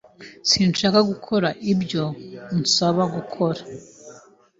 Sinshaka 0.49 0.99
gukora 1.09 1.47
ibyo 1.71 2.03
unsaba 2.55 3.01
gukora 3.15 3.61